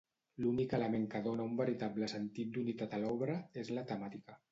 L'únic 0.43 0.71
element 0.77 1.03
que 1.15 1.19
dóna 1.27 1.45
un 1.49 1.53
veritable 1.59 2.09
sentit 2.13 2.49
d'unitat 2.55 2.97
a 2.99 3.03
l'obra 3.05 3.37
és 3.65 3.71
la 3.79 3.85
temàtica. 3.93 4.39